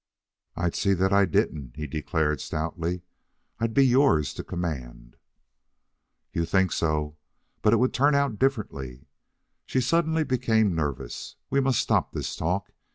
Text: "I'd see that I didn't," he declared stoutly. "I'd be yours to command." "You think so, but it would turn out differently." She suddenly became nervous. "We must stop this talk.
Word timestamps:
"I'd 0.55 0.73
see 0.73 0.95
that 0.95 1.13
I 1.13 1.25
didn't," 1.25 1.75
he 1.75 1.85
declared 1.85 2.41
stoutly. 2.41 3.03
"I'd 3.59 3.75
be 3.75 3.85
yours 3.85 4.33
to 4.33 4.43
command." 4.43 5.15
"You 6.33 6.43
think 6.43 6.71
so, 6.71 7.17
but 7.61 7.71
it 7.71 7.75
would 7.77 7.93
turn 7.93 8.15
out 8.15 8.39
differently." 8.39 9.05
She 9.67 9.79
suddenly 9.79 10.23
became 10.23 10.73
nervous. 10.73 11.35
"We 11.51 11.59
must 11.61 11.81
stop 11.81 12.13
this 12.13 12.35
talk. 12.35 12.71